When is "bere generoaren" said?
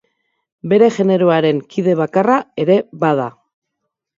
0.71-1.61